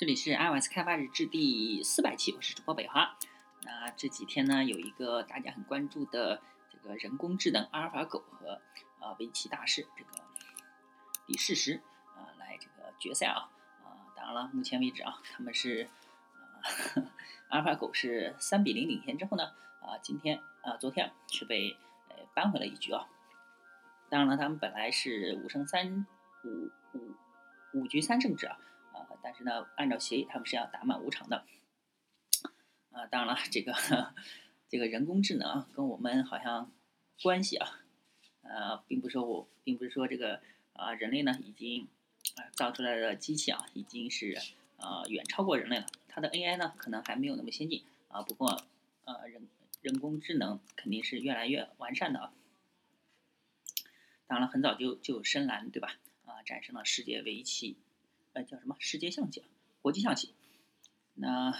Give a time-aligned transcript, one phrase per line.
[0.00, 3.18] 这里是 iOS 开发日志第四百期，我是主播北华。
[3.64, 8.62] 那这几天呢，有一个大家很关注的这个人工智能阿尔法狗和
[8.98, 10.24] 呃围棋大师这个
[11.26, 11.82] 李世石
[12.16, 13.50] 啊来这个决赛啊
[13.84, 15.86] 啊，当然了，目前为止啊，他们是
[17.50, 21.76] 阿尔法狗是三比零领先之后呢啊，今天啊昨天是被
[22.08, 23.06] 呃扳回了一局啊。
[24.08, 26.06] 当然了，他们本来是五胜三
[26.44, 27.14] 五五
[27.74, 28.56] 五局三胜制啊。
[29.22, 31.44] 但是呢，按照协议，他们是要打满五场的。
[32.92, 33.72] 啊，当然了，这个
[34.68, 36.72] 这个人工智能跟我们好像
[37.22, 37.80] 关系啊，
[38.42, 40.40] 呃，并不是我，并不是说这个
[40.72, 41.86] 啊，人类呢已经
[42.36, 44.36] 啊造出来的机器啊，已经是
[44.76, 45.86] 啊远超过人类了。
[46.08, 48.22] 它的 AI 呢，可能还没有那么先进啊。
[48.22, 48.64] 不过，
[49.04, 49.48] 呃，人
[49.82, 52.32] 人工智能肯定是越来越完善的啊。
[54.26, 55.94] 当然了，很早就就深蓝对吧？
[56.26, 57.76] 啊，战胜了世界围棋。
[58.32, 59.42] 呃，叫什么世界象棋？
[59.82, 60.34] 国际象棋。
[61.14, 61.52] 那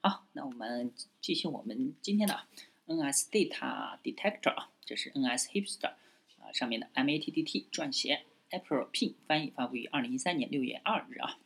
[0.00, 2.44] 好，那我们继续我们今天的
[2.86, 5.94] NS Data Detector 啊，这是 NS Hipster
[6.40, 11.38] 啊上面的 MATDT 撰写，April P 翻译，发布于二零一三年六月二日啊。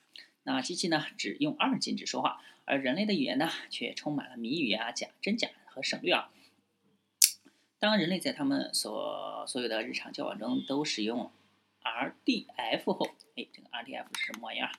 [0.44, 6.30] 那机器呢只用二进制说话，而人类的语言呢却充满了谜语啊、假真假和省略啊。
[7.78, 11.32] 当人类在他们所所有的日常交往中都使用。
[11.82, 14.70] RDF 后，哎，这个 RDF 是什么玩意儿？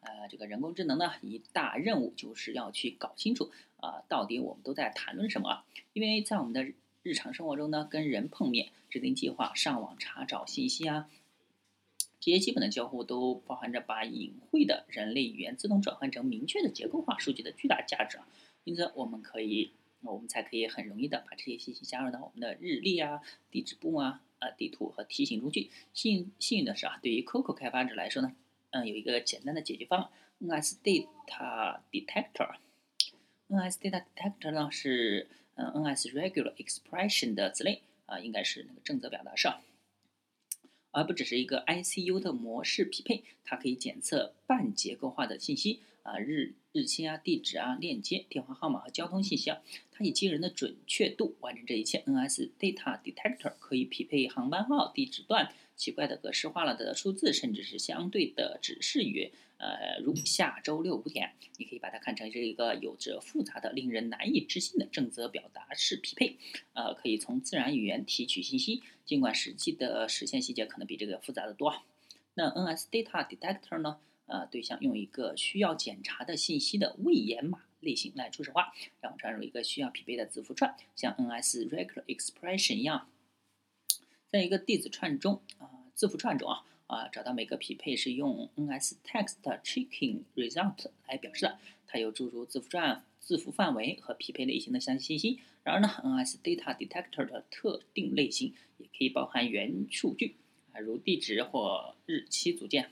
[0.00, 5.64] 呃，这个人工智能呢，一大任务就是要去搞清楚啊，到底我们都在谈论什么？
[5.94, 6.62] 因为在我们的
[7.02, 11.08] 日常生活中呢，跟人碰面、制定计划、上网查找信息啊，
[12.20, 18.28] 这些基本的交互都包含着把隐晦的人类语言自动转换成明确的结构化数据的巨大价值啊。
[18.64, 24.20] 因此，我们可以，我们才可以很容易的把这些信息加入到我们的日历啊、地址簿啊。
[24.44, 25.70] 呃，地图和提醒工具。
[25.94, 28.34] 幸幸运的是啊，对于 Coco 开发者来说呢，
[28.70, 32.56] 嗯，有一个简单的解决方案，NS Data Detector。
[33.48, 39.48] NS Data Detector 呢是嗯 NS Regular Expression 的子类啊，应该是那个正则表达式，
[40.90, 45.80] 而不只是一个 ICU 的模式匹配，它可以检测半结构化的信息。
[46.02, 52.04] 啊，日日期啊，地址啊，链接、电话号码和交通信息啊，它以惊人的准确度完成这一切。
[52.06, 59.32] NS Data Detector 可以匹配航班号、地址段、奇怪的格式化了的数字，甚至是相对的指示语。
[59.56, 66.36] 呃，如下周六五点，你可以把它看成是一个有着复杂的、令人难以置信的正则表达式匹配。
[66.74, 71.82] 呃，可以从自然语言提取信息，尽管实际的实现细节可能比这个复杂的多。
[72.34, 73.96] 那 NS Data Detector 呢？
[74.26, 83.10] 呃，对象用一个需要检查的信息的未掩码类型来初始化，然后传入一个需要匹配的字符串，像 NS Regular Expression 一样，
[84.28, 95.40] 在一个地址串中啊，字符串中啊啊，找到每个匹配是用 NS Text Checking Result 来表示的，它有诸如字符串、字符范围和匹配类型的详细信息。
[95.62, 100.36] 然而呢，NS Data Detector 的特定类型也可以包含元数据
[100.72, 102.90] 啊，如地址或日期组件。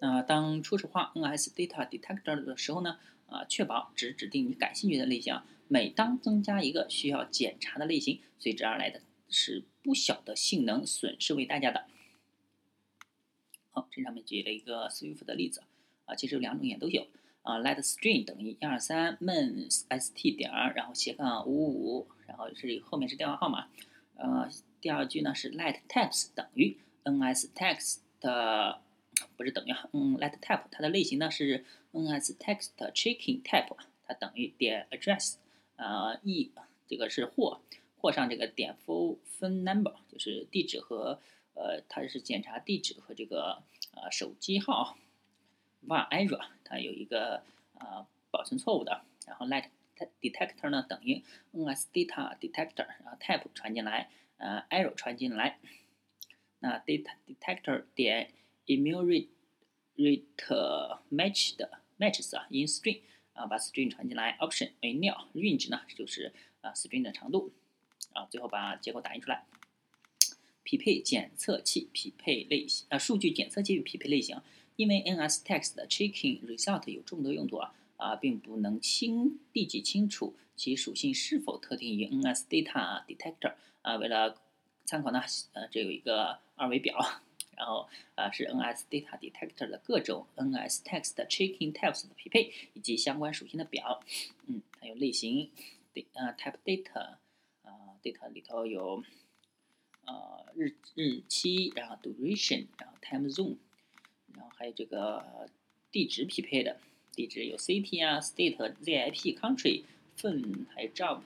[0.00, 5.40] 那当初始化 NS Data Detector 的时候呢，啊，确保只指定你感兴趣的类型。
[5.66, 11.86] 每当增加一个需要检查的类型，随之而来的是不小的性能损失为代价的。
[13.70, 15.62] 好，这上面举了一个 Swift 的例子，
[16.06, 17.06] 啊，其实有两种也都有。
[17.42, 23.68] 啊，Let String 等于一二三 main st 点儿，然后斜杠五五，然后是后面是电话号码。
[24.16, 24.48] 呃，
[24.80, 28.80] 第二句呢是 Let Text 等于 NS Text 的。
[29.36, 35.34] 不是等于嗯，let type 它的类型呢是 NS text checking type，它等于点 address，
[35.76, 36.50] 呃，e
[36.86, 37.60] 这个是或
[37.98, 41.20] 或上这个点 full phone number，就是地址和
[41.54, 43.62] 呃，它是检查地址和这个
[43.92, 44.96] 呃手机号。
[45.86, 47.42] var error 它有一个
[47.78, 49.66] 呃保存错误的，然后 let
[50.20, 55.58] detector 呢等于 NS data detector，然后 type 传进来，呃，error 传进来，
[56.58, 58.32] 那 data detector 点
[58.68, 59.28] Enumerate
[61.10, 63.00] match 的 matches 啊，in string
[63.32, 67.52] 啊，把 string 传进来，option 为 nil，range 呢就是啊 string 的长度，
[68.12, 69.46] 啊，最后把结果打印出来。
[70.62, 74.40] 匹配检测器匹配类型啊，数据检测器匹配类型，
[74.76, 84.36] 因为 NS Text 的 checking result 有众多用途啊，啊，并不能清立即清楚其属性是否特定于 NS Data Detector 啊，为了
[84.84, 85.22] 参考呢，
[85.54, 87.22] 呃，这有一个二维表。
[87.58, 94.00] 然后，呃，是 NS Data Detector 的各种 NS Text Checking Types 的匹配以及相关属性的表。
[94.46, 95.50] 嗯，还有类型，
[95.92, 97.16] 对，呃，Type Data，
[97.62, 97.72] 呃
[98.02, 99.02] ，Data 里头有，
[100.06, 103.56] 呃，日日期，然后 Duration，然后 Time Zone，
[104.34, 105.48] 然后还有这个
[105.90, 106.78] 地址匹配的
[107.12, 109.82] 地址有 city 啊、state、zip、country、
[110.16, 111.20] phone，还有 job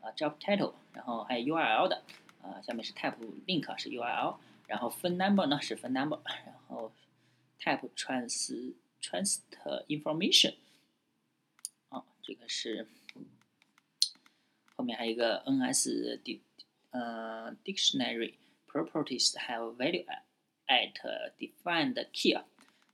[0.00, 2.02] 啊、job title，然后还有 URL 的
[2.42, 3.14] 啊，下面是 type
[3.46, 4.36] link 是 URL，
[4.68, 6.92] 然后 phone number 呢是 phone number，然后
[7.58, 9.40] type trans trans
[9.88, 10.54] information
[11.88, 12.86] 啊，这个是
[14.76, 16.40] 后面还有一个 NS 的
[16.90, 18.34] 呃 dictionary
[18.66, 20.04] properties have value
[20.66, 20.92] at
[21.38, 22.44] defined key 啊。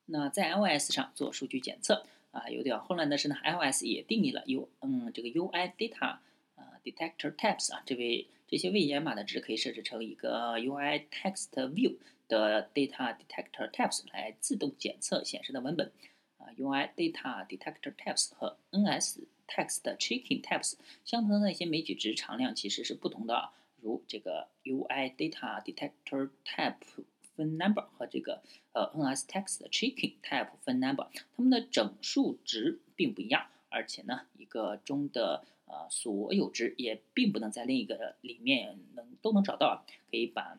[0.07, 6.19] 那在 iOS 上做数据检测啊，有点混乱的是呢，iOS 也定义了 U 嗯这个 UI data
[6.55, 11.97] 啊 detector types 啊，这位这些未解码的值可以设置成一个 UI text view
[12.29, 15.93] 的 data detector types 来自动检测显示的文本
[16.39, 20.75] 啊，UI data detector types 和 NS text checking types
[21.05, 23.51] 相同的那些枚举值常量其实是不同的，
[23.81, 27.05] 如这个 UI data detector type。
[27.37, 28.45] 分 number 和这个
[28.75, 39.85] 呃 NSText checking type 分 number，它们的整数值并不一样，而且呢，一个中的呃所有值也并不能在另一个里面能都能找到。
[40.11, 40.59] 可以把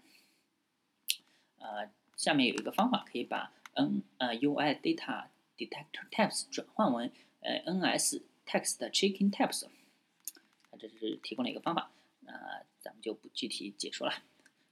[1.58, 7.12] 呃下面有一个方法，可以把 N 呃 UI data detector types 转换为
[7.42, 9.68] 呃 NSText checking types。
[10.80, 11.92] 这是提供了一个方法，
[12.22, 14.14] 那咱们就不具体解说了。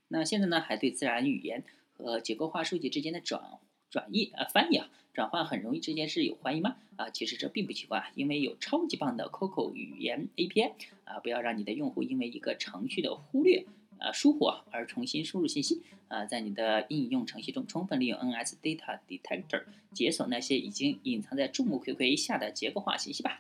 [0.09, 1.63] 那现在呢，还对自然语言。
[1.95, 3.59] 和结构化数据之间的转
[3.94, 6.78] 转译啊翻译啊转换很容易，这件事有怀疑吗？
[6.95, 10.72] 啊，其实这并不奇怪，因为有超级棒的 Coco 语言 API
[11.04, 13.68] 啊，不要让你的用户因为一个程序的忽略
[14.00, 23.40] 啊疏忽而重新输入信息啊，在你的应用程序中充分利用 NS Data Detector 解锁那些已经隐藏在众目睽睽下的结构化信息吧。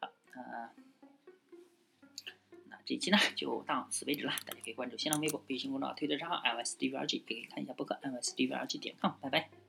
[0.00, 0.74] 好啊。
[2.84, 9.63] 这一期呢就到此为止了，大家可以关注新浪微博、微信公众号、推特账号 l s d v r g 可以看一下博客 l s d v r g 点 com，拜拜。